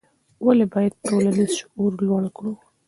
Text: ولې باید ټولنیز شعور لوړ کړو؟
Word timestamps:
ولې 0.45 0.65
باید 0.73 0.93
ټولنیز 1.05 1.51
شعور 1.59 1.91
لوړ 2.07 2.23
کړو؟ 2.35 2.53